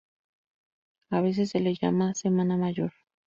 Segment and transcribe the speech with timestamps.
[1.11, 2.91] A veces se la llama Semana Mayor.